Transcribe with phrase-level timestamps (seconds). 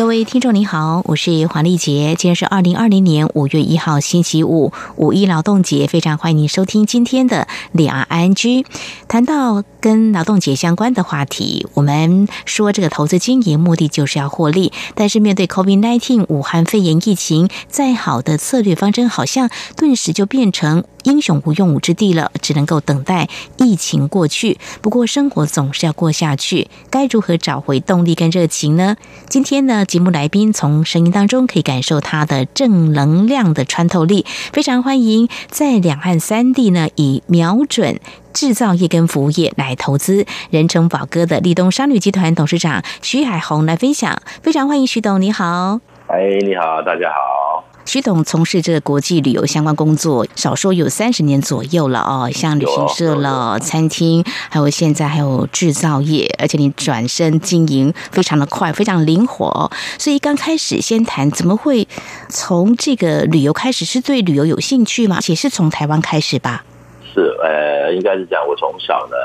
[0.00, 8.64] 各位听众您好，我是黄丽杰，今天是二零二零年五月一号星期五，五一劳动节，非常欢迎您收听今天的两岸 ING。
[9.08, 24.58] 谈到跟劳动节相关的话题，我们说这个投资经营目的就是要获利，但是面对 COVID-19 武汉肺炎疫情，再好的策略方针好像顿时就变成英雄无用武之地了，只能够等待疫情过去。
[24.80, 28.96] 不过生活总是要过下去，该如何找回动力跟热情呢？
[29.28, 38.00] 今天呢，节目来宾从声音当中可以感受他的正能量的穿透力，非常欢迎在两岸三地呢以瞄准。
[38.32, 45.80] 制造业跟服务业来投资，人称宝哥的立东商旅集团董事长徐海红来分享，非常欢迎徐董，你好。
[46.12, 47.62] 哎，你好，大家好。
[47.84, 59.70] 徐董从事这个国际旅游相关工作，少说有三十年左右了哦，像旅行社了、餐厅，还有现在还有制造业，而且你转身经营非常的快，非常灵活。
[59.98, 61.86] 所以刚开始先谈，怎么会
[62.28, 63.84] 从这个旅游开始？
[63.84, 65.20] 是对旅游有兴趣吗？
[65.20, 66.64] 且是从台湾开始吧？
[67.14, 69.16] 是，呃，应该是讲我从小呢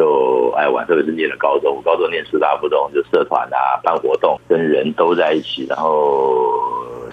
[0.00, 5.66] 就爱玩，特别是念了高中，我高中念师大附中，就社团啊、办活动，跟人都在一起。
[5.68, 6.42] 然后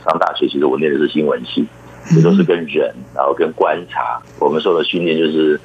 [0.05, 1.67] 上大学，其实我念的是新闻系，
[2.15, 4.21] 这都是跟人，然后跟观察。
[4.39, 5.59] 我们受的训练就是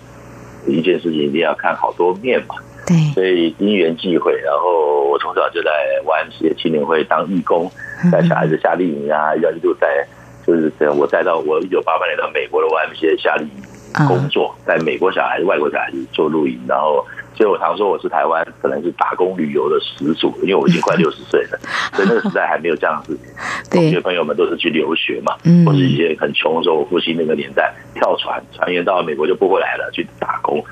[0.66, 2.56] 一件事情一定要看好多面嘛。
[2.88, 2.96] 对。
[3.14, 5.70] 所以因缘际会，然后我从小就在
[6.04, 7.70] YMCA 青年会当义工，
[8.10, 10.04] 带小孩子夏令营啊，要一路带，
[10.44, 10.98] 就是这样。
[10.98, 13.71] 我带到我一九八八年到美国的 YMCA 夏令营。
[14.06, 17.04] 工作在美国小孩子、外国小孩子做露营，然后，
[17.34, 21.58] 所以我常说我是台湾可能是打工旅游的始祖，因为我已经快六十岁了，
[21.94, 23.26] 所以那个时代还没有这样的事情。
[23.70, 30.62] 同学朋友们都是去留学嘛，或是一些很穷的时候，我父亲那个年代跳船，船员到了美国就不回来了，去打工。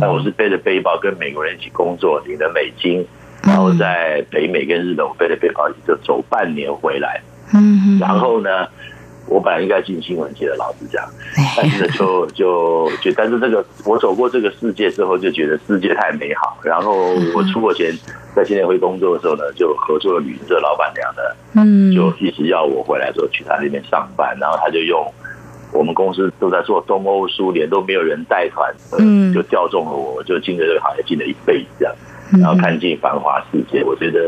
[0.00, 3.06] 但我是背着背包跟美国人一起工作，领了美金，
[3.42, 7.20] 然后在北美跟日本，我背着背包就走半年回来。
[7.52, 8.66] 嗯，然后呢？
[9.30, 11.02] 我本来应该进新闻界的，老实讲，
[11.56, 16.58] 但是就就就，但是这个我走过这个世界之后，就觉得世界太美好。
[16.64, 17.94] 然后我出国前
[18.34, 21.22] 在青年会工作的时候呢，就合作旅行社老板娘呢，
[21.54, 24.36] 嗯，就一直要我回来之后去他那边上班。
[24.40, 25.00] 然后他就用
[25.72, 31.94] 我们公司都在做东欧苏联，都没有人带团，嗯，就调中了我，就进了这个行业，进了一辈子这样。
[32.38, 34.18] 然后看尽繁华世界，我觉得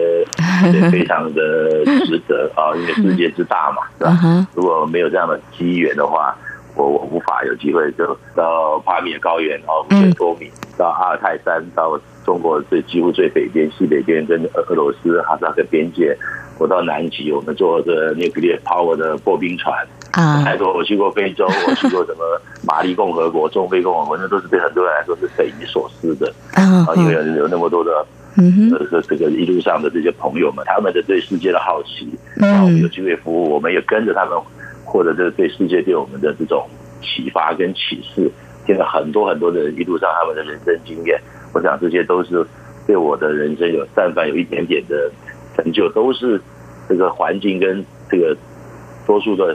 [0.91, 2.75] 非常的值得 啊！
[2.75, 4.47] 因为世界之大嘛，是吧？
[4.55, 6.37] 如果没有这样的机缘的话，
[6.75, 16.17] 我我无法有机会就到帕米尔高原哦，五千多米，到阿尔泰山，到中国最几乎最北边、西北边跟俄俄罗斯哈萨克边界。
[16.59, 19.75] 我到南极，我们坐着 nuclear power 的破冰船
[20.13, 20.73] 啊，太多。
[20.73, 26.87] 我去过非洲， 我去过什么马利共和国、中非共和国，那都是对很多人来说是匪夷所思的啊。
[26.97, 27.91] 因为有那么多的，
[28.37, 34.39] 嗯哼，这个一路上的这些朋友们，他们的对世界的好奇，然后我们有机会服务，我们也跟着他们
[34.85, 36.67] 获得这对世界对我们的这种
[37.01, 38.31] 启发跟启示，
[38.67, 41.21] 听了很多很多的一路上他们的人生经验。
[41.55, 42.47] 我想这些都是
[42.87, 45.11] 对我的人生有但凡有一点点的。
[45.55, 46.41] 成就都是
[46.89, 48.35] 这个环境跟这个
[49.07, 49.55] 多数的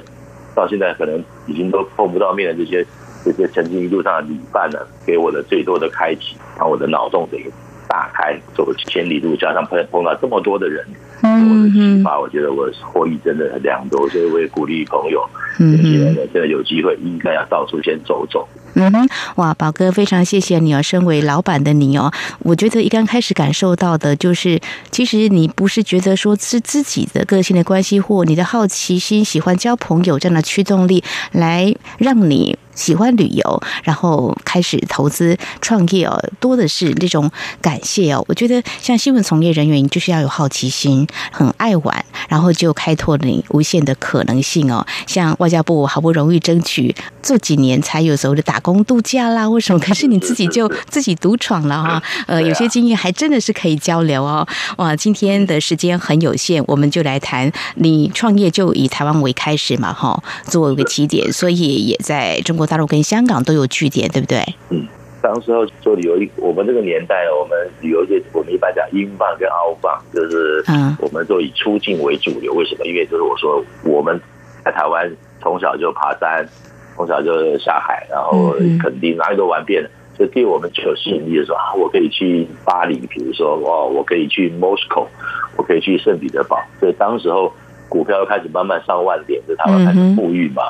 [0.57, 2.83] 到现在可能已经都碰不到面的这些
[3.23, 7.45] 这些曾经一路上的旅伴呢，给我的最多的开启，让我的脑洞给
[7.87, 10.83] 打开，走千里路，加上碰碰到这么多的人，
[11.23, 18.47] 我的启发，我觉得我获益真的很良多，所以我也鼓励朋友，年轻人真的有机会应该要到处先走走。
[18.75, 20.81] 嗯哼，哇，宝哥，非常谢谢你哦。
[20.83, 24.59] 身为老板的你哦，我觉得一刚开始感受到的就是，
[24.91, 32.55] 其实你不是觉得说是自己的个性的关系，或你的好奇心、喜欢交朋友这样的驱动力，来让你。
[32.77, 37.29] 喜欢旅游，然后开始投资创业哦，多的是那种
[37.59, 38.23] 感谢哦。
[38.29, 44.85] 我觉得像新闻从业人员，就是要有好奇心，很爱玩，然后就开拓你无限的可能性哦。
[45.07, 49.79] 像外交部好不容易争取做几年才有时候的打工度假啦，为什么？
[49.79, 52.03] 可是你自己就 自己独闯了哈。
[52.27, 54.47] 呃，有些经验还真的是可以交流哦。
[54.77, 62.66] 哇，今天的时间很有限，我们就来谈你创业就以台湾为开始嘛哈，作为一个起点，所以也在中国。
[62.67, 64.37] 大陆跟香港都有据点，对不对？
[64.69, 64.85] 嗯，
[65.21, 72.53] 当时候做旅游，我们这个年代，我们旅游界，我们一般讲英镑跟澳镑，就是嗯我们都以出境为主流。
[72.53, 72.85] 为什么？
[72.85, 74.21] 因为就是我说我们
[74.63, 75.11] 在台湾
[75.41, 76.47] 从小就爬山，
[76.95, 85.07] 从小就下海，然后肯定哪里都玩遍了，所以对我们就有吸引力的时候啊，我可以去巴黎，比如说哦，我可以去 Moscow，
[85.55, 86.61] 我可以去圣彼得堡。
[86.79, 87.51] 所以当时候。
[87.89, 90.63] 股票又开始慢慢上万点，就台湾开始富裕嘛。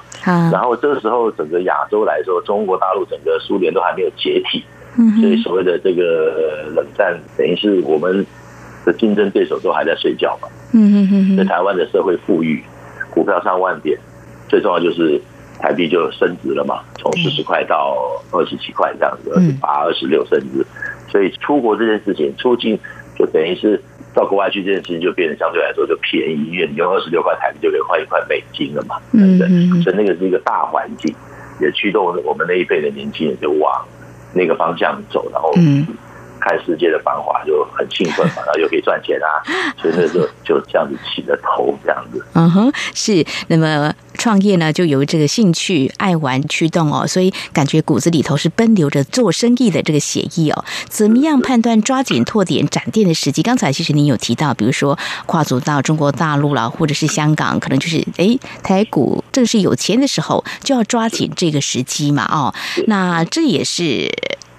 [0.52, 4.64] 然后这个时候，整个亚洲来说，中国大陆整个苏联都还没有解体，
[5.20, 8.26] 所以所谓的这个冷战，等于是我们
[8.86, 10.48] 的竞争对手都还在睡觉嘛。
[10.74, 11.38] 嗯嗯嗯。
[11.38, 12.64] 在台湾的社会富裕，
[13.10, 13.98] 股票上万点，
[14.48, 15.20] 最重要就是
[15.60, 17.98] 台币就升值了嘛，从四十块到
[18.32, 20.66] 二十七块这样子，二十八、二十六甚至。
[21.10, 22.78] 所以出国这件事情，出境
[23.18, 23.82] 就等于是。
[24.18, 29.48] 到国外去这件事情就变得相对来说就便宜，因为你用二十六块台币就可以换一块美金了嘛，对不对？
[29.84, 31.14] 所以那个是一个大环境，
[31.62, 33.86] 也驱动我们那一辈的年轻人就往
[34.34, 35.54] 那个方向走，然后。
[36.48, 39.44] 看世界的繁华就很兴奋嘛，然后又可以赚钱啊，
[39.82, 42.24] 所以那时候就这样子起了头，这样子。
[42.34, 43.26] 嗯哼，是。
[43.48, 50.64] 那么创业呢，就由这个兴趣、爱玩驱动哦，所以感觉骨子里头是奔流着做生意的这个血意哦。
[50.88, 53.42] 怎么样判断抓紧拓点展店的时机？
[53.42, 62.24] 刚才其实您有提到，比如说跨足到中国大陆了，或者是香港，可能就是哎，台股正是有钱的时候，就要抓紧这个时机嘛。
[62.32, 62.54] 哦，
[62.88, 64.12] 那这也是。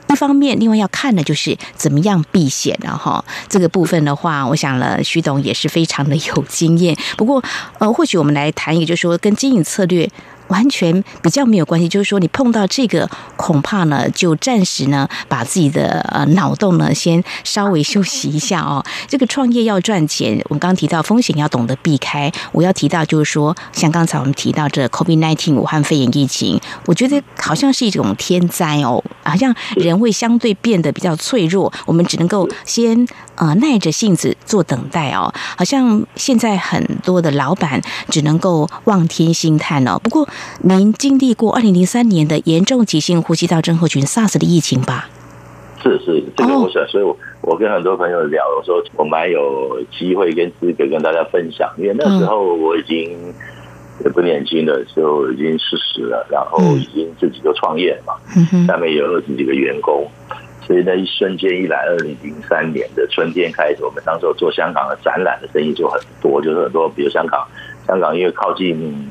[0.08, 3.25] 一方面，另外要看的就是怎么样避险了哈。
[3.49, 6.96] 这个部分的话，我想了，徐董也是非常的有经验。
[7.16, 7.43] 不过，
[7.78, 10.10] 呃，或许我们来谈一个，就是说跟经营策略。
[10.49, 18.85] 完全比较没有关系，就是说你碰到这个，恐怕呢就暂时呢把自己的呃脑洞呢先稍微休息一下哦。
[19.06, 22.31] 这个创业要赚钱，我们刚提到风险要懂得避开。
[22.53, 33.06] 我要提到就是说，像刚才我们提到这 COVID-19 武汉肺炎疫情，我觉得好像是一种天灾哦，好像人会相对变得比较脆弱，我们只能够先
[33.37, 35.33] 呃耐着性子做等待哦。
[35.56, 39.99] 好像现在很多的老板只能够望天兴叹哦。
[40.03, 40.27] 不过。
[40.62, 45.08] 您经历过二零零三年的严重急性呼吸道症候群 SARS 的疫情吧？
[45.81, 53.17] 是是，这个我想，所以我我跟很多朋友聊，我说我蛮有机会跟资格跟大家分享，因为那时候我已经
[54.05, 58.14] 也不年轻了，就已经四十了，然后已经自己就创业嘛，
[58.67, 60.05] 下面有二十几个员工，
[60.67, 67.46] 所以那一瞬间一来，二零零三年的春天开始，我们当时做香港的展览的生意就很多，就是很多，比如香港，
[67.87, 69.08] 香港因为靠近。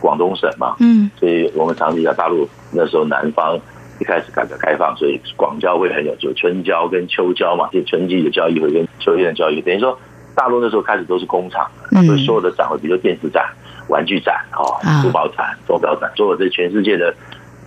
[0.00, 3.58] 广东省嘛，嗯，所以我们长期在大陆那时候南方
[4.00, 9.98] 一开始改革开放，所以广交会很有，就春交跟秋交嘛，就春季的交易会跟秋天的交易，等于说
[10.34, 11.70] 大陆那时候开始都是工厂，
[12.06, 13.44] 所以所有的展会，比如电子展、
[13.88, 17.14] 玩具展、哦，珠宝展、手表展，所有这全世界的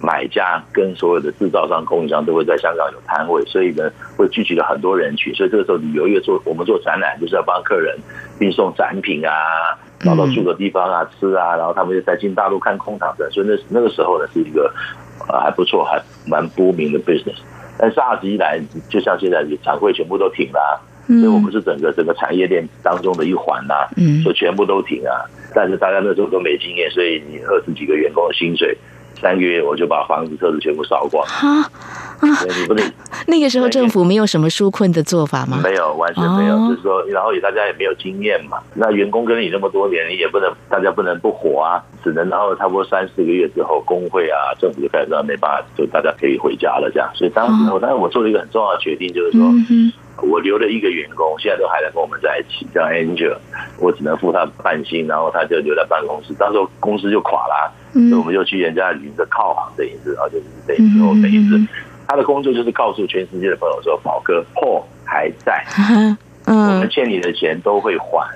[0.01, 7.95] 买家跟所有的制造商、供应商都会在香港有摊位，所以呢会聚集了很多人群，所以这个时候旅游业做我们做展览就是要帮客人
[8.39, 9.31] 运送展品啊。
[10.03, 14.71] 找到住的地方啊，吃啊，然后他们就在进大陆看空场的，所以那那个时候呢是一个
[15.29, 17.37] 呃还不错，还蛮波明的 business。
[17.77, 23.73] 但是 SARS 一来，就像现在展会全部都停了，所以我们是整个整个产业链当中的一环呐，
[24.23, 25.25] 就全部都停啊。
[25.55, 28.77] 但是大家那时候都没经验，所以你二十几个员工的薪水。
[29.21, 31.25] 三个月我就把房子、车子全部烧光。
[31.25, 31.63] 哈
[32.31, 32.45] 啊！
[32.59, 32.91] 你不能
[33.27, 35.59] 那个时候政府没有什么纾困的做法吗？
[35.63, 36.57] 没有，完全没有。
[36.69, 38.57] 就是说，然后也大家也没有经验嘛。
[38.73, 47.09] 那员工跟你那么多年，你也不能大家不能不活啊，只能然后差不多三四个月之后，工会啊、政府就开始让没办法，就大家可以回家了这样。
[47.13, 49.51] 所以当时我，但是我做了一个很重要的决定，就是说。
[50.21, 53.35] 我留了一个员工，现在都还在跟我们在一起，叫 Angel。
[53.79, 56.33] 我只能付他半薪，然后他就留在办公室。
[56.35, 61.67] 到时候公司就垮了，所以我们就去人家旅行社靠行等于是，然后就是等于说等于是
[62.07, 65.63] 他的工作就是告诉全世界的朋友说，宝哥破还在，
[66.45, 68.27] 我们欠你的钱都会还。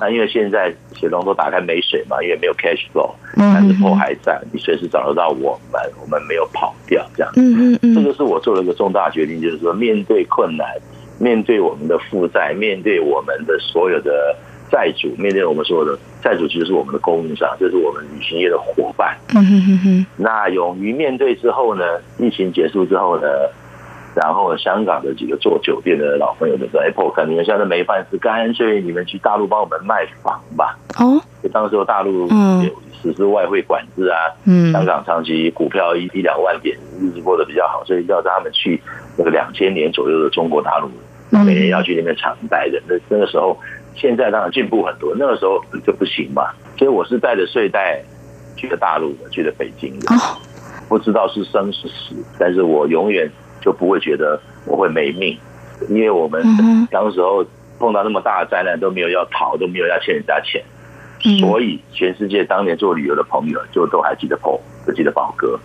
[0.00, 7.30] 那因为现在水龙头打开没水嘛，因为没有 cash flow，但是货还在，你随时找得到我们，我们没有跑掉这样。
[7.36, 10.66] 嗯嗯嗯，这个是我做了一个重大决定，就是说面对困难。
[11.20, 14.36] 面对我们的负债，面对我们的所有的
[14.70, 19.16] 债主，面对我们所有的债主，其实是我们的供应商，就是我们旅行业的伙伴。
[19.34, 20.06] 嗯哼哼哼。
[20.16, 21.84] 那勇于面对之后呢？
[22.18, 23.28] 疫情结束之后呢？
[24.14, 31.20] 然后香港的几个做酒店的老朋友就说：“Apple，看你们现在没饭吃，干脆你们去大陆帮我们卖房吧。”哦。
[31.40, 32.70] 就当时大陆有
[33.00, 38.80] 实施外汇管制啊，嗯，香港长期股票一一两万点，日子过得比较好，所以要他们去
[39.16, 40.90] 那个两千年左右的中国大陆。
[41.44, 43.56] 每年要去那边常待的，那那个时候，
[44.00, 46.50] 现在当然进步很多，那个时候就不行嘛。
[46.78, 48.00] 所以我是带着睡袋
[48.56, 50.14] 去的大陆的，去的北京的。
[50.88, 55.36] 不知道是生是死，但是我永远就不会觉得我会没命，
[55.90, 56.42] 因为我们
[56.90, 57.44] 当时候
[57.78, 60.64] 碰到那么大的灾难都没有要逃，都没有要欠人家钱，
[61.40, 65.60] 所以全世界当年做旅游的朋友就都还记得宝，都记得宝哥。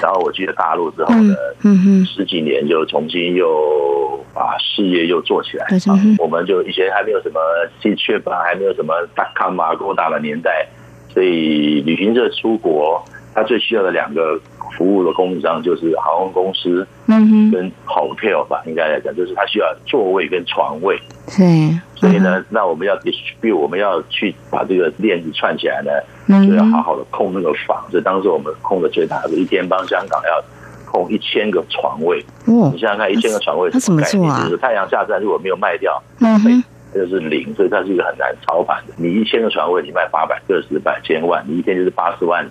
[0.00, 1.34] 然后我去了大陆之后呢，
[2.06, 5.66] 十几年就重新又把事业又做起来。
[6.18, 7.40] 我们就以前还没有什么
[7.82, 10.68] C 确吧，还没有什么大康马够大的年代，
[11.12, 13.02] 所以旅行社出国，
[13.34, 14.40] 他最需要的两个
[14.76, 20.96] 服务的供应商就是航空公司，嗯跟 hotel 吧，应该来讲就是他需要座位跟床位。
[21.36, 25.90] 对，所以呢，那我们要 distribute，我们要去把这个链子串起来呢。
[26.46, 30.44] 就要好好的控那个房，所以当时我们控的最大的，一天帮香港要
[30.84, 32.22] 控一千个床位。
[32.44, 34.30] 哦，你想想看，一千个床位是什么概念？
[34.44, 36.62] 就是太阳下山如果没有卖掉，嗯哼，
[36.94, 38.92] 就是零，所以它是一个很难操盘的。
[38.98, 42.46] 你一千个床位，你卖八百、个十、百、千万，你一天就是八十万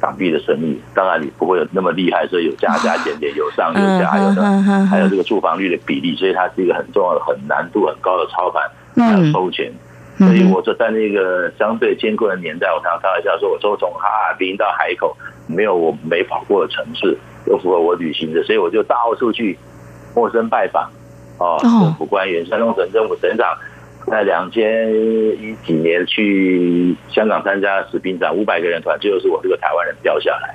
[0.00, 0.80] 港币的生意。
[0.94, 4.42] 当然你不会有那么厉害，所以有加加减减，有上有下，有的
[4.86, 8.62] 还有这个住房率的比例，所以它是一个很重要的、很难度很高的操盘，
[8.96, 9.72] 还要收钱。
[10.18, 15.14] 所以，我就在那个相对艰困的年代，我常常开玩笑说，我说从哈尔滨到海口，
[15.46, 19.58] 没有我没跑过的城市，都符合我旅行的，所以我就到处去
[20.14, 20.90] 陌生拜访，
[21.36, 23.46] 哦，政府官员，山东省政府省长，
[24.10, 24.88] 在两千
[25.40, 30.54] 一几年去香港参加士兵展，五百个人团，最后是我这个台湾人标下来，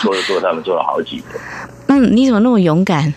[0.00, 1.38] 做了做，他们做了好几个。
[1.88, 3.12] 嗯，你怎么那么勇敢？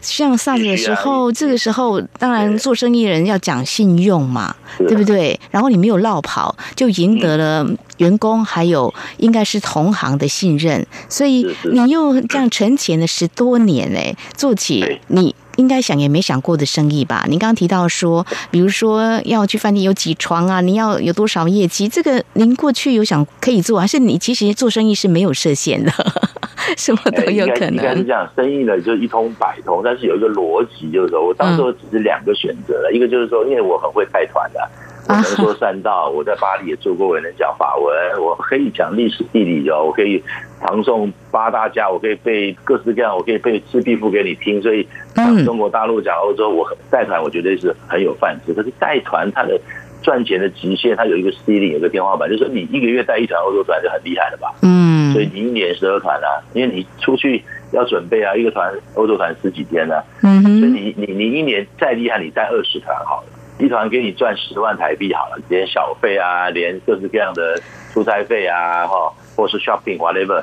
[0.00, 5.38] 像上的时候，这个时候当然做生意人要讲信用嘛，对不对？
[5.50, 7.66] 然后你没有落跑，就赢得了
[7.98, 15.34] 员工还有应该是同行的信任，所以你又这样存钱了十多年嘞，做起你。
[15.56, 17.24] 应该想也没想过的生意吧？
[17.28, 20.60] 您刚刚提到说，比如说要去饭店有几床啊？
[20.60, 21.88] 你要有多少业绩？
[21.88, 25.92] 这个您过去有想可以做，还是你其实做生意是没有设限的，
[26.76, 27.76] 什么都有可能。
[27.76, 34.60] 应该是这样，生意呢就一通百通，但是有一个逻辑，就是说我当时只是两个选择了，一个就是说，因为我很会带团的。
[35.08, 40.22] 我能说善道，我在巴黎也做过，我能讲法文，我可以讲历史地理哦，我可以
[40.62, 44.62] 唐宋八大家，我可以背各式各样，我可以背《赤壁赋》给你听。
[44.62, 48.54] 所以讲中国大陆，讲欧洲，我带团，我觉得是很有饭吃。
[48.54, 49.60] 可是带团它的
[50.02, 54.54] 赚钱的极限，它有一个 C 令，有个天花板，就是说你一个月带一团欧洲团就很厉害了吧？
[54.62, 57.42] 嗯，所以你一年十二团啊，因为你出去
[57.72, 63.26] 要准备啊，一个团欧洲团十几天呢，嗯所以你你你一年再厉害，你带二十团好了。
[63.58, 67.60] 一团给你赚十万台币好了，连小费啊，连各式各样的
[67.92, 69.12] 出差费啊，哈，
[69.42, 70.40] 或是 shopping whatever，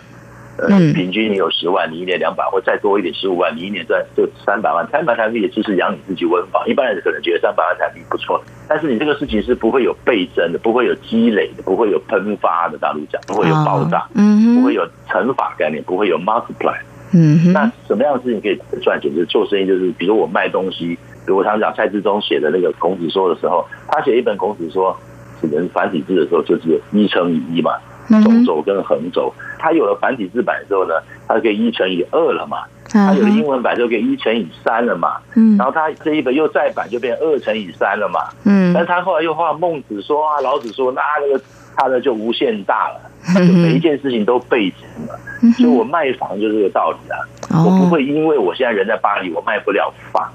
[0.57, 4.85] 呃，平均你有十万，你一年两百，或再多一点十五万，你一年赚就三百万。
[4.91, 6.67] 三百台币也就是养你自己温饱。
[6.67, 12.77] 一般人可能觉得三百万台币不错，但是你这个事情是不会有倍增的，不会有积累的，不会有喷发的。
[12.77, 16.75] 大陆讲不会有爆炸，嗯，不会有乘法概念，不会有 multiply。
[17.13, 19.09] 嗯，那什么样的事情可以赚钱？
[19.15, 20.99] 就是做生意，就是比如我卖东西。
[21.25, 24.97] 比如我常讲蔡志忠写的那个《孔子说》的时候，他写一本《孔子说》
[25.41, 27.73] 只能繁体字的时候，就是一乘以一嘛，
[28.09, 29.33] 纵轴跟横轴。
[29.57, 30.95] 它有了繁体字版之后呢，
[31.27, 32.63] 他可以一乘以二了嘛。
[32.91, 35.17] 它有了英文版就可以一乘以三了嘛。
[35.35, 38.21] 嗯然后它这一本又再版就变二乘以三了嘛。
[38.45, 41.43] 嗯，但他后来又画孟子说啊，老子说，那那个
[41.75, 42.99] 他的就无限大了，
[43.35, 45.19] 就每一件事情都倍增了。
[45.55, 50.27] 所以我卖房就这个道理啊，我不会因为我现在人在巴黎，我卖不了房。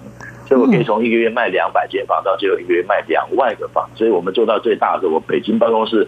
[0.46, 3.88] 所以我可以从一个月卖两百间房，到最后一个月卖两万个房。
[3.94, 6.06] 所以我们做到最大的我北京办公室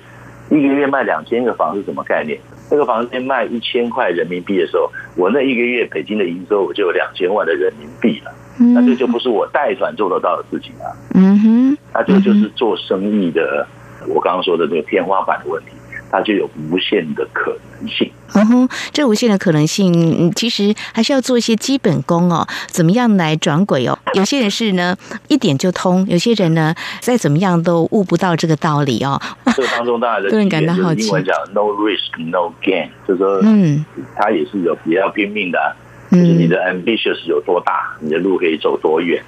[0.50, 2.38] 一个月卖两千个房是什么概念？
[2.70, 8.32] 那个房间卖一千块人民币的时候，我那一个月北京的营收我就有两千万的人民币了。
[8.74, 10.88] 那这就不是我带团做得到的事情啊。
[11.14, 13.66] 嗯哼，那这就是做生意的，
[14.08, 15.72] 我刚刚说的这个天花板的问题。
[16.10, 18.10] 它就有无限的可能性。
[18.34, 22.46] 嗯哼，这无限的可能性，其实还是要做一些基本功哦。
[22.66, 23.96] 怎么样来转轨哦？
[24.14, 24.96] 有些人是呢
[25.28, 29.20] 一点就通，有些人呢再怎么样都悟不到这个道理哦。
[29.54, 31.06] 这个当中当然个人 感到好奇。
[31.06, 33.84] 英文讲 “no risk no gain”，就是说，嗯，
[34.16, 35.76] 他也是有也要拼命的，
[36.10, 39.22] 就是你的 ambitious 有多大，你的路可以走多远。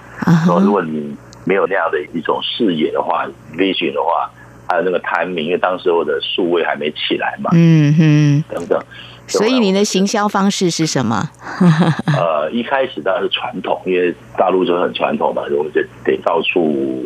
[0.44, 4.28] 说如果你没有那样的一种视野的话，vision 的话。
[4.68, 8.78] 还有那个台名，因为当时我的数位还没起来嘛，嗯哼，等等。
[9.26, 11.28] 所以你的行销方式是什么？
[12.16, 17.04] 呃，一开始当然是传统，因为大陆就很传统嘛，我们就得到处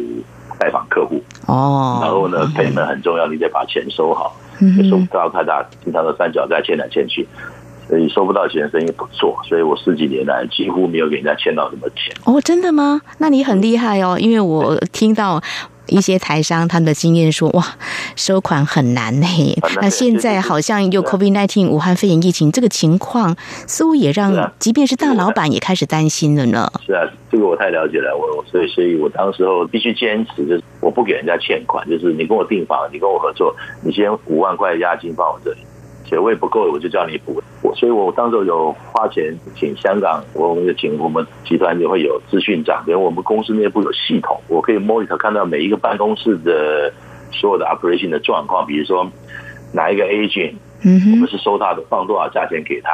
[0.59, 1.99] 拜访客户哦。
[2.02, 7.26] 然后呢，赔本很重要，你得把钱收好，嗯收不到太大，经常的三角债欠来欠去。
[7.92, 12.16] 所以收不到钱，生意不做，所以我十几年来几乎没有给人家欠到什么钱。
[12.25, 13.02] 哦，真的吗？
[13.18, 15.42] 那你很厉害哦，因为我听到。
[15.88, 17.62] 一些台商他们的经验说，哇，
[18.16, 19.26] 收款很难呢。
[19.82, 26.70] 那现在好像又 COVID-19 武汉肺炎疫情这个情况，似乎也让即便是大老板也开始担心了呢。
[26.87, 28.16] 是啊，这个我太了解了。
[28.16, 35.58] 我所以所以我当时候必须坚持，就是我不给人家欠款，就是你跟我订房，你跟我合作，你先五万块押金放我这里。
[36.04, 37.41] 学位不够，我就叫你补。
[37.73, 46.93] 我所以，我当时有花钱请香港，我们就请我们集团也会有资讯长，因为我们公司内部有系统，我可以 monitor 看到每一个办公室的
[47.31, 48.67] 所有的 operation 的状况。
[48.67, 49.11] 比如说，
[49.73, 50.52] 哪一个 agent，
[50.85, 52.91] 我们是收他的放多少价钱给他，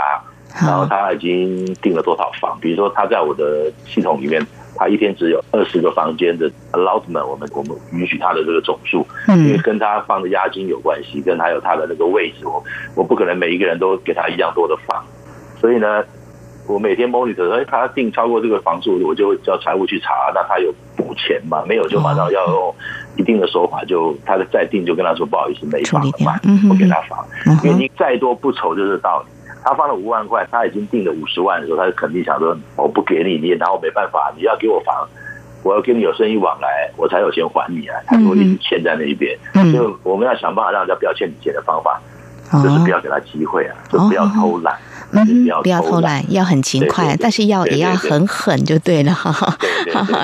[0.65, 2.57] 然后他已经订了多少房。
[2.61, 4.41] 比如说，他在我的系统里面。
[4.79, 12.63] 他一天只有二十个房间的 allotment，我们我们允许他的这个总数，因为跟他放的押金有关系，跟他有他的那个位置，我
[12.95, 15.05] 我不可能每一个人都给他一样多的房，
[15.61, 16.05] 所以呢，
[16.69, 21.65] 我每天 monitor，哎，他定超过这个房数，我就会叫财务去查，那他有补钱吗？
[21.67, 22.75] 没有就马上要用
[23.17, 27.27] 一定的手法，就他的再定就跟他说不好意思没房了嘛，不给他房，
[27.65, 29.38] 因为你再多不愁就是道理。
[29.65, 34.33] 他放了五万块，他已经定了五十万的时候，他就肯定想说：“我不给你，你也拿我没办法。
[34.37, 35.07] 你要给我房，
[35.63, 39.39] 我要跟你有生意往来，我才有钱还你啊。”他说：“一直欠在那一边，
[39.73, 42.01] 就我们要想办法让人家不要欠你钱的方法，
[42.63, 44.75] 就是不要给他机会啊，就不要偷懒。”
[45.11, 49.57] 嗯，不要偷懒，要很勤快，但是要也要很狠就对了，哈哈。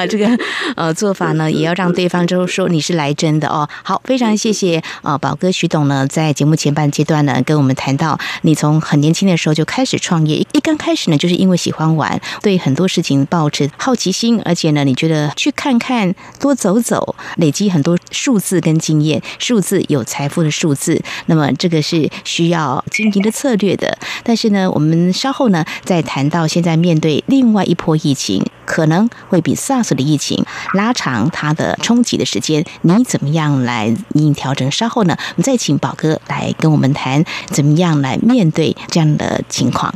[0.07, 0.29] 这个
[0.77, 3.67] 呃做法呢，也要让对方就说你是来真的哦。
[3.83, 24.71] 好，非常谢谢啊，宝哥徐董呢，在节目前半阶段呢，跟我们谈到你从很年轻的时候就开始创业，一刚开始呢，就是因为喜欢玩，对很多事情抱持好奇心，而且呢，你觉得去看看，多走走，累积很多数字跟经验，数字有财富的数字，那么这个是需要经营的策略的，但是呢。
[24.75, 34.71] 我们稍后呢，再谈到现在面对另外一波疫情，可能会比 SARS 的疫情拉长它的冲击的时间，你怎么样来应应调整？
[34.71, 39.95] 稍后呢，我们再请宝哥来跟我们谈怎么样来面对这样的情况。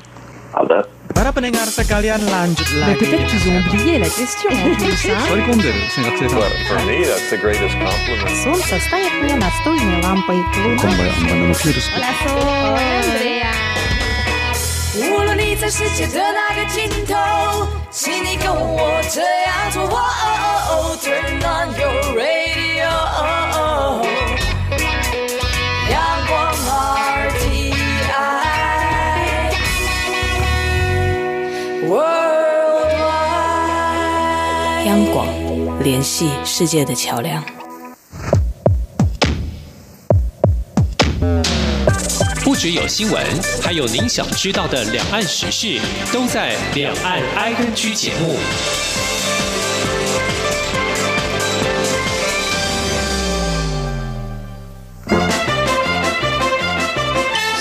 [0.53, 0.89] 好的。
[15.01, 17.15] 无论你在世界的哪个尽头，
[17.91, 19.89] 请你跟我这样做。
[21.01, 22.89] Turn on your radio，
[25.89, 26.53] 阳光
[27.31, 27.79] RTI
[31.89, 32.47] Worldwide，
[34.87, 35.29] 央广
[35.81, 37.58] 联系世界的桥梁。
[42.61, 43.25] 只有新闻，
[43.63, 45.81] 还有您想知道的两岸时事，
[46.13, 48.35] 都在《两岸 I N G》节目。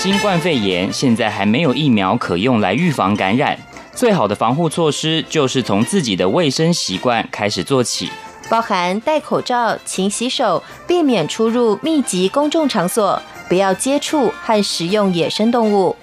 [0.00, 3.56] 新冠肺炎现在还没有疫苗可用来预防感染，
[3.94, 8.10] 最好的防护措施就是从自己的卫生习惯开始做起，
[8.50, 13.22] 包含戴口罩、勤洗手、避免出入密集公众场所。
[13.48, 15.96] 不要接触和食用野生动物。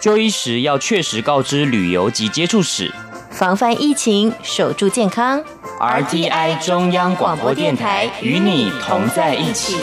[0.00, 2.92] 就医时要确实告知旅游及接触史，
[3.30, 5.42] 防范疫情，守住健康。
[5.80, 9.76] RTI 中央广播电台与你同在一起。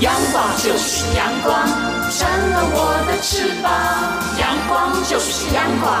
[0.00, 1.66] 阳光就是阳光，
[2.10, 3.70] 成了我的翅膀。
[4.40, 6.00] 阳光就是阳光，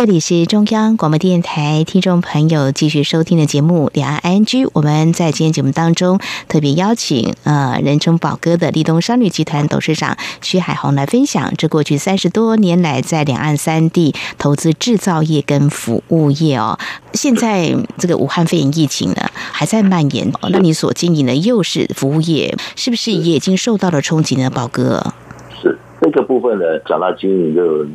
[0.00, 4.64] 这里是中央广播电台听众朋友继续收听的节目《两岸 I N G》。
[4.72, 16.78] 我们在今天节目当中特别邀请呃人称宝哥的立东商旅集团董事长徐海红来分享这过去三十多年来在两岸三地投资制造业跟服务业哦。
[17.12, 24.48] 现在这个武汉肺炎疫情呢还在蔓延，那你所经营的又是服务业，是不是也已经受到了冲击呢？
[24.48, 25.12] 宝哥
[25.62, 27.86] 是这个部分呢，讲到经营就。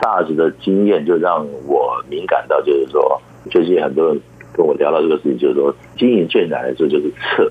[0.00, 4.20] SARS 的经验就让我敏感到，就是说，最近很多人
[4.52, 7.50] 跟我聊到这个事情，就是说，经营最难的时候就是撤，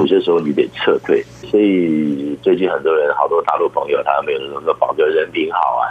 [0.00, 1.22] 有些时候你得撤退。
[1.44, 5.88] 所以最近很多人，好多大陆朋友，他们有人说宝哥人品好啊，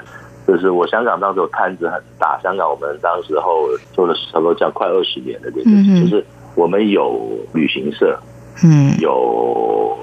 [0.48, 5.70] 就是我香港当时摊子很大，香港我们当时候做了差不多讲快二十年的这个，
[6.02, 6.24] 就是
[6.56, 7.20] 我们有
[7.54, 8.18] 旅行社，
[8.64, 9.98] 嗯，有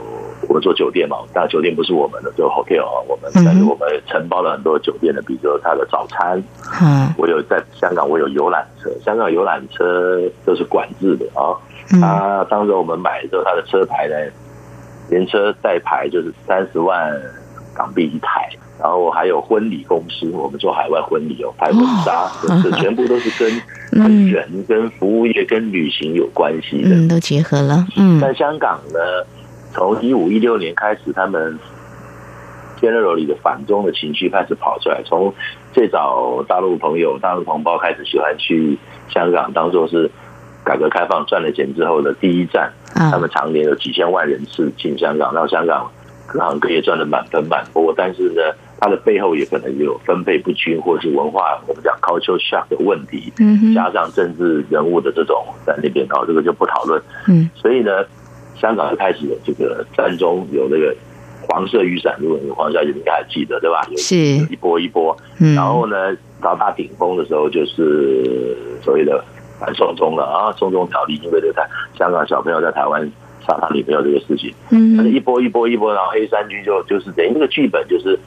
[0.49, 6.43] 我们做酒店嘛，但酒店不是我们的，就 hotel 啊，我们但是我们承包了很多酒店的，比如说它的早餐，
[6.83, 11.55] 嗯我有在香港我有游览车，香港游览车都是管制的啊。
[11.93, 14.15] 嗯他当时我们买的时候，他的车牌呢，
[15.11, 17.13] 连车带牌就是三十万
[17.75, 18.49] 港币一台。
[18.77, 23.63] 然后还有婚礼公司，我们做海外婚礼哦，拍婚纱，这这全部都是跟
[24.03, 26.91] 跟人、跟服务业、跟旅行有关系的。
[26.91, 28.99] 嗯，都结合了，嗯在香港呢，
[29.75, 31.59] 从一五一六年开始，他们
[32.81, 35.03] generally 的反中的情绪开始跑出来。
[35.05, 35.35] 从
[35.73, 40.09] 最早大陆朋友、大陆同胞开始喜欢去香港，当做是
[40.65, 42.73] 改革开放赚了钱之后的第一站。
[42.95, 45.91] 啊他们常年有几千万人次进香港，让香港
[46.29, 47.93] 各行各业赚得满盆满钵。
[47.97, 48.41] 但是呢，
[48.79, 53.33] 它的背后也可能有分配不均，或是文化我们讲 cultural shock 的问题，
[53.75, 57.03] 加上政治人物的这种在那边哦，这个就不讨论。
[57.27, 57.91] 嗯所以呢，
[58.61, 60.95] 香港就开始有这个战中有那个
[61.49, 63.87] 黄色雨伞，如果你黄小姐应该还记得对吧？
[63.91, 64.17] 有是。
[64.17, 65.97] 一波一波，嗯，然后呢，
[66.41, 69.23] 到达顶峰的时候就是所谓的
[69.61, 73.03] 反送中了啊，送中条例，因为这个台香港小朋友在台湾
[73.47, 74.97] 杀他女朋友这个事情，嗯。
[74.97, 78.19] 但是一波一波一波，然后黑山军就就是等于那个剧本就是，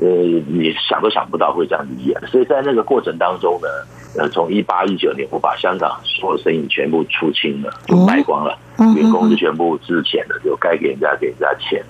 [0.00, 3.68] 呃，你想都想不到会这样子演，所以在那个过程当中呢，
[4.16, 11.82] 呃，从一八一九年我把香港所有生意全部出清了，就卖光了，嗯员工就全部支钱了，就该给人家给人家钱，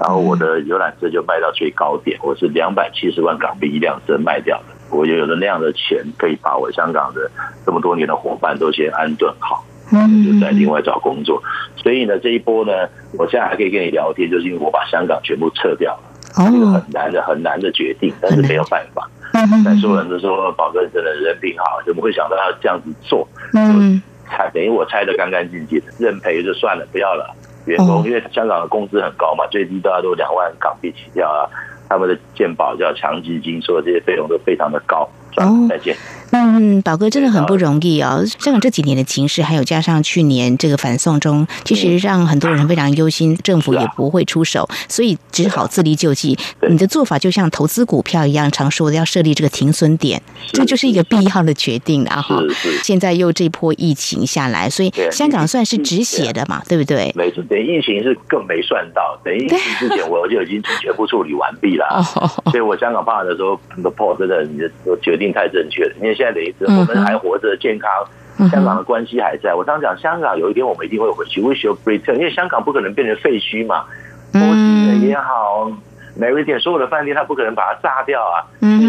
[0.00, 7.30] 然后我的游览车就卖到最高点，我是两百七十万港币一辆车卖掉的，我有了那样的钱，可以把我香港的
[7.66, 9.64] 这么多年的伙伴都先安顿好。
[9.92, 11.40] 嗯就在另外找工作。
[11.76, 12.72] 所以呢，这一波呢，
[13.18, 19.06] 我现在还可以跟你聊天，就是因为我把香港全部撤掉了，这个哦很，难的很难的决定，但是没有办法。
[19.34, 23.28] 嗯但所有人都说宝哥真的人品好，怎么会想到要这样子做？
[23.54, 27.34] 嗯拆等于我拆的干干净净的，认赔就算了，不要了。
[27.66, 31.48] 员工哦因为香港的工资很高嘛，最低大家都两万港币起跳啊，
[31.88, 35.08] 他们的健保叫强基金，所有这些费用都非常的高。
[35.32, 35.96] 算哦了，再见。
[36.36, 38.24] 嗯，宝哥真的很不容易哦。
[38.40, 46.36] 香港这几年的情势，还有加上去年这个反送中，其实让很多人非常忧心，政府也不会出手，所以只好自力救济。
[46.68, 50.20] 你的做法就像投资股票一样，常说的要设立这个停损点，
[50.52, 52.40] 这就是一个必要的决定啊哈。
[52.40, 57.12] 是是现在又这波疫情下来，所以香港算是止血的嘛，对不对？
[57.14, 61.86] 没错，等疫情是更没算到，等疫情之前我就已经全部处理完毕了。
[62.16, 64.68] 哦，所以我香港怕的时候，那个 Paul 真的你的
[65.00, 67.90] 决定太正确了，因为现在等于是嗯哼我们还活着健康，
[68.38, 69.54] 嗯香港的关系还在。
[69.54, 73.84] 我常讲，香港有一天我们一定会回去，We shall return，因为香港不可能变成废墟嘛，
[74.32, 75.70] 波嗯士顿也好。
[76.16, 78.46] 每一点所有的饭店，他不可能把它炸掉啊！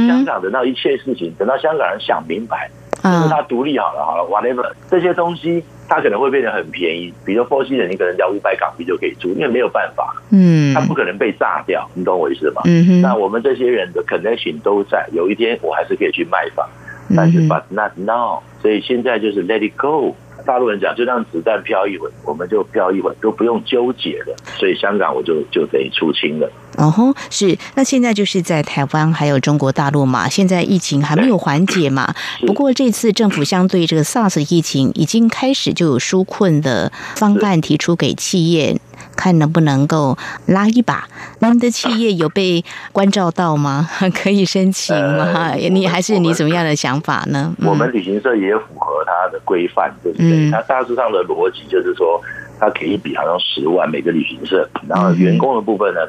[0.08, 2.70] 香港等到一切事情，等到香港人想明白，
[3.02, 7.12] 就是啊他独立好了，好了，whatever 这些东西，它可能会变得很便宜。
[7.26, 12.62] 比如波西人，你可能只要五百港币就可以住，因为没有办法，嗯他不可能被炸掉，你懂我意思吗？
[12.66, 16.70] 嗯哼那我们这些人的 connection 都在，有一天我还是可以去卖房，
[17.16, 20.16] 但是 but not now，所以现在就是 let it go。
[20.46, 24.36] 大陆人讲，就让子弹飘一会，我们就飘一会，都不用纠结了。
[24.60, 26.48] 所以香港我就就等于出清了。
[26.78, 27.58] 哦吼，是。
[27.74, 32.14] 那现在就是在台湾还有中国大陆嘛，现在疫情还没有缓解嘛。
[32.46, 38.80] 不过这次政府相对这个 SARS 疫情已经开始就有纾困的方案提出给企业，
[39.16, 41.08] 看能不能够拉一把。
[41.40, 43.88] 您的企业有被关照到吗？
[44.14, 45.52] 可以申请吗？
[45.52, 47.54] 呃你还是你怎么样的想法呢？
[47.60, 52.20] 嗯我们旅行社也符合它的规范，就是等于它大致上的逻辑就是说，
[52.60, 56.00] 它给一笔好像十万每个旅行社，然后员工的部分呢，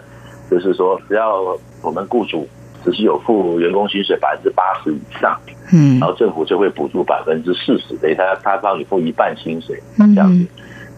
[0.51, 1.43] 就是说只要
[1.83, 2.49] 我们雇主
[2.85, 5.39] 只是有付员工薪水百分之八十以上，
[5.73, 10.47] 嗯然后政府就会补助百分之四十，等于他他帮你付一半薪水嗯这样子，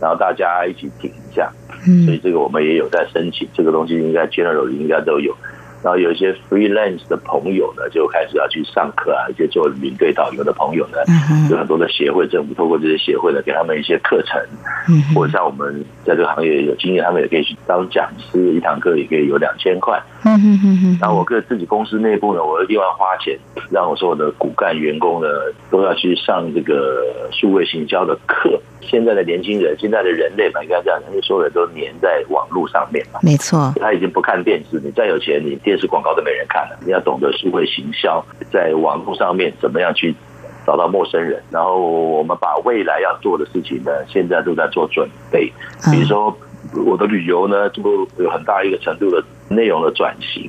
[0.01, 1.51] 然后大家一起顶一下，
[2.05, 5.35] 所以嗯这个我们也有在申请，这个东西应该 general 应该都有。
[5.83, 10.99] 然后有一些 freelance 的朋友呢，就开始要去上课啊，一些做领队导游的朋友呢，
[11.51, 14.41] 有很多的协会，政府透过这些协会呢，给他们一些课程，
[14.89, 20.01] 嗯或者像我们在这个行业有经验，他们也可以去当讲师，一堂课也可以有两千块。
[20.25, 20.99] 嗯哼哼哼。
[21.01, 23.39] 然后我个自己公司内部呢，我会另外花钱，
[23.71, 25.29] 让我所有的骨干员工呢
[25.71, 28.61] 都要去上这个数位行销的课。
[28.81, 36.79] 现在的年轻人，现在的人类嘛，应该这样讲，因为所有人都黏在网络上面嘛，没错，他已经不看电视，你再有钱，你电视广告都没人看了。
[36.81, 40.15] 你要懂得数位行销，在网络上面怎么样去
[40.67, 45.53] 找到陌生人，然后我们把未来要做的事情呢，现在都在做准备。
[45.93, 46.35] 比如说
[46.87, 47.83] 我的旅游呢，就
[48.17, 50.49] 有很大一个程度的内容的转型，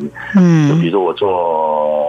[0.70, 2.08] 就比嗯如说我做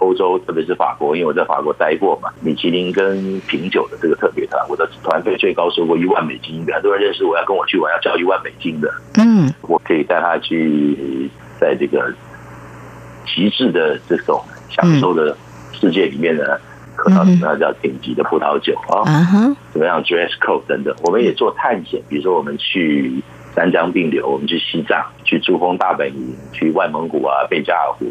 [0.00, 12.12] 欧洲，特别是法国，因为我在法国待过嘛，米其林跟品酒的这个特别团，我的团费最高收过一万美金，很多人认识我要跟我去玩要交一万美金的，嗯我可以带他去在这个
[13.26, 15.36] 极致的这种享受的
[15.72, 16.42] 世界里面呢，
[16.96, 19.04] 喝到嗯那叫顶级的葡萄酒啊。
[19.72, 23.22] 怎么样？dress code 等等，我们也做探险，比如说我们去
[23.54, 28.06] 三江并流，我们去西藏，去珠峰大本营，去外蒙古啊贝加尔湖，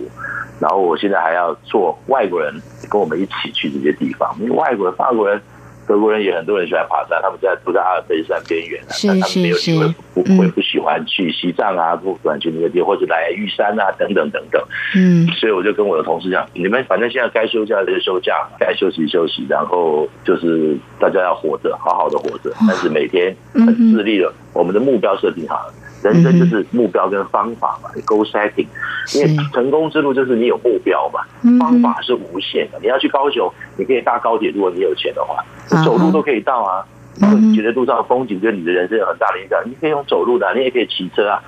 [0.60, 2.54] 然后我现在还要做外国人
[2.90, 5.42] 跟我们一起去这些地方，因为外国人、法国人、
[5.88, 14.62] 德国人也很多人喜欢爬山，他们在住在阿尔卑斯山边缘但他们没有机会是不嗯会不喜欢去西藏啊，不喜欢去那个地方，或者来玉山啊等等等等。
[14.96, 25.74] 嗯所以我就跟我的同事讲，你们反正现在该休假就休假，该休息休息，然后就是大家要活着，好好的活着，但是每天很自律的，我们的目标设定好了。
[26.04, 28.68] 人生就是目标跟方法嘛，goal setting。
[29.16, 32.80] 因为成功之路就是你有目标嘛嗯，方法是无限的。
[32.82, 36.86] 你要去高雄，你可以搭高铁，如果你有钱的话，你走路都可以到啊。
[37.20, 41.42] 如果你觉得路上的风景对你的人生有很大的影响，你可以用走路的啊，你也可以骑车啊。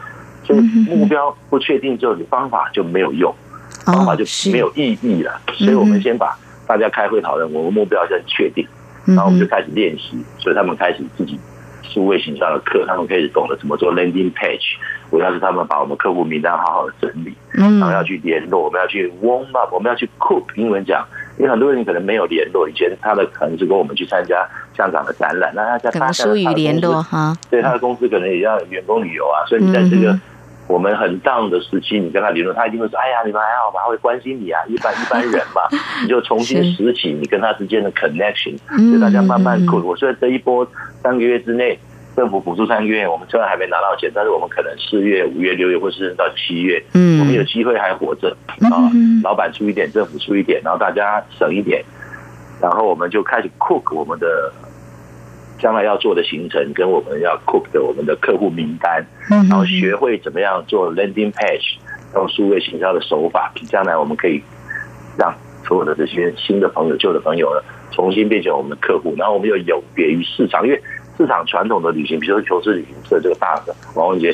[0.43, 3.33] 所以目标不确定之后，你方法就没有用。
[3.85, 5.39] 方法哦就没有意义了。
[5.53, 6.37] 所以我们先把
[6.67, 8.67] 大家开会讨论，我们目标先确定，
[9.07, 10.23] 嗯然后我们就开始练习。
[10.37, 11.39] 所以他们开始自己
[11.95, 14.75] 数位形象的课，他们开始懂得怎么做 landing page。
[15.11, 20.43] 我要是他们把我们客户名单好好的整理，嗯然后要去联络，我们要去 warm up，我们要去 cook。
[20.55, 30.21] 英文讲，因为很多人可能没有联络，以前他的可能是跟我们去参加香港的展览，那他在可能疏于联络哈，对他的公司可能也要员工旅游啊，所以你在这个嗯
[30.67, 33.81] 我们很 down 的时期，你跟他联络，他一定会说：“哎呀，你们还好吧？
[33.83, 35.61] 他会关心你啊，一般 一般人嘛。”
[36.01, 39.83] 你就重新拾起你跟他之间的 connection，嗯所以大家慢慢 cook。
[39.83, 40.67] 我说这一波
[41.03, 41.77] 三个月之内，
[42.15, 49.21] 政府补助三个月，我们虽然还没拿到钱，但是我们可能四月、五月、六月，或是到七月，嗯我们有机会还活着嗯啊嗯。
[49.21, 51.83] 老板出一点，政府出一点，然后大家省一点，
[52.61, 54.51] 然后我们就开始 cook 我们的
[55.59, 61.77] 将来要做的行程，跟我们要 cook 的我们的客户名单，嗯然后学会怎么样做 landing page，
[62.13, 64.41] 用数位行销的手法，将来我们可以
[65.17, 65.33] 让
[65.67, 70.81] 所有的这些新的朋友、旧的朋友呢，重新变成我们的客户，然后我们又有别于市场，因为
[71.17, 74.33] 市场传统的旅行，比如说求是旅行社这个大的王文杰、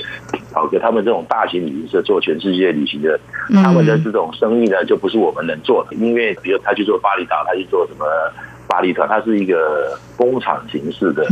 [0.53, 8.05] 好给他们这种大型旅行社做全世界旅行的，嗯他们的这种生意呢，就不是我们能做的，因为比如他去做巴厘岛，他去做什么
[8.67, 11.27] 巴厘团，它是一个工厂形式的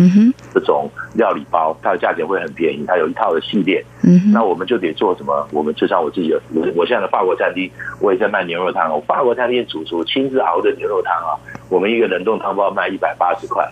[0.54, 5.48] 这种料理包，它的价钱会很便宜，它有一套的系列，嗯那我们就得做什么？
[5.54, 8.92] 我们就像我自己的，我我现在的法国餐厅，我也在卖牛肉汤。
[8.94, 11.32] 我法国餐厅主厨亲自熬的牛肉汤啊，
[11.70, 13.66] 我们一个冷冻汤包卖一百八十块。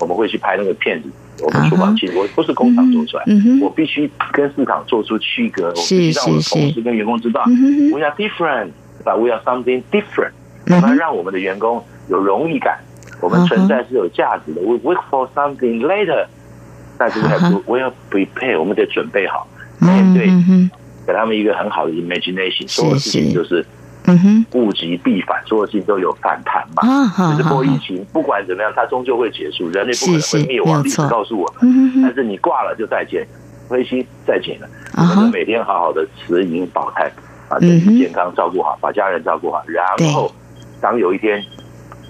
[0.00, 1.08] 我们会去拍那个片子，
[1.44, 6.50] 我们厨房其实我不是工厂做出来，嗯我必须跟市场做出区隔，我必须让我的是是。
[6.50, 7.44] 同事跟员工知道
[7.92, 10.32] ，we are different，but we are something different。
[10.66, 12.78] 我们要让我们的员工有荣誉感，
[13.20, 14.60] 我们存在是有价值的。
[14.62, 16.26] We work for something later，
[16.98, 19.48] 但是 we have to we have prepare，我们得准备好
[19.80, 20.26] 面对，
[21.06, 23.64] 给他们一个很好的 imagination，所有事情就是
[24.06, 24.46] 嗯哼。
[24.52, 26.82] 物极必反，所有事情都有反弹嘛。
[26.88, 27.54] 啊好这好好。
[27.56, 30.82] 波疫情不管怎么样，它终究会结束，人类不可能是是会灭亡。
[30.82, 33.26] 历史告诉我们，但是你挂了就再见，
[33.68, 34.68] 灰心再见了。
[34.96, 37.10] 我们每天好好的持盈保泰，
[37.48, 40.32] 把身体健康照顾好，把家人照顾好，然后
[40.80, 41.42] 当有一天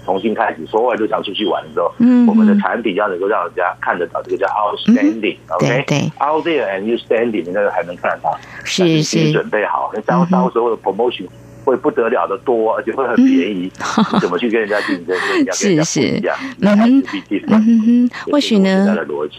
[0.05, 5.99] 重新开始，所有人都想出去玩的时候，嗯我们的产品要能够让人家看得到，这个叫 outstanding，OK，、对对。
[6.19, 8.37] Out there and you standing，你那个还能看得到。
[8.65, 11.27] 是是准备好，那到到时候的 promotion
[11.71, 13.71] 会不得了的多，而且会很便宜。
[14.13, 15.17] 你怎么去跟人家竞争？
[15.53, 16.21] 是是
[16.61, 18.95] 嗯哼哼，或许呢这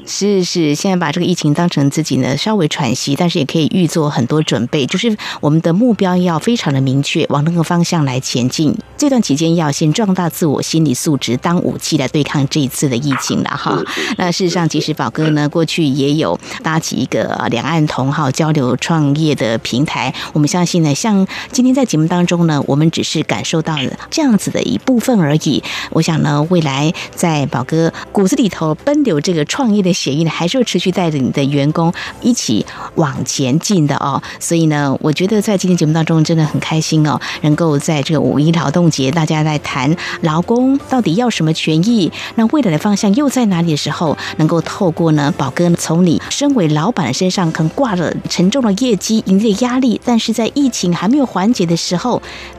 [0.05, 0.41] 是。
[0.41, 8.73] 是是，现在把这个疫情当成自己呢稍微喘息，但是也可以预做很多准备，就是我们的目标要非常的明确，往那个方向来前进。
[8.95, 13.83] 这段期间要先壮大自我心理素质，当武器来对抗这一次的疫情了哈。
[14.17, 25.63] 那事实上，其实宝哥呢过去也有搭起一个呃两岸同好交流创业的平台，我们相信呢，像今天在节目当当中呢，我们只是感受到了这样子的一部分而已。
[25.89, 34.21] 我想呢，未来在宝哥骨子里头奔流这个创业的血液呢，还是会持续带着你的员工一起往前进的哦。
[34.39, 52.00] 所以呢，我觉得在今天节目当中真的很开心哦，能够在这个五一劳动节，大家在谈劳工到底要什么权益，那未来的方向又在哪里的时候，能够透过呢宝哥从你身为老板的身上，可能挂了沉重的业绩、营业压力，但是在疫情还没有缓解的时候，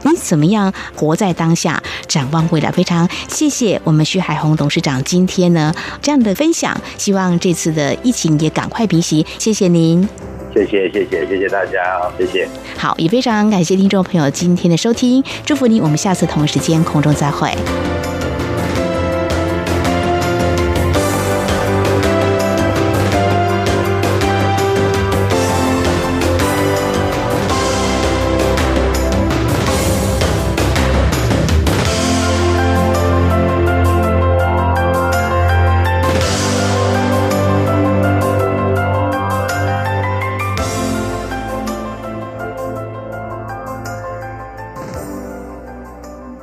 [0.03, 2.71] 你怎么样活在当下，展望未来？
[2.71, 10.07] 非常谢谢我们徐海红董事长今天呢这样的分享，希望这次的疫情也赶快平息，谢谢您。
[10.53, 12.47] 谢谢谢谢谢谢大家，谢谢。
[12.77, 17.51] 好，也非常感谢听众朋友今天的收听，祝福你，我们下次同一时间空中再会。